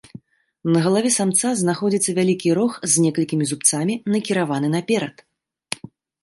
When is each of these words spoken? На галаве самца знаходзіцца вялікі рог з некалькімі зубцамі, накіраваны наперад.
На 0.75 0.79
галаве 0.85 1.09
самца 1.15 1.49
знаходзіцца 1.61 2.15
вялікі 2.19 2.49
рог 2.59 2.71
з 2.95 3.05
некалькімі 3.05 3.45
зубцамі, 3.51 3.99
накіраваны 4.15 4.67
наперад. 4.79 5.15